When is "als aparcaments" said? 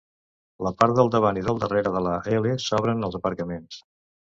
3.11-3.83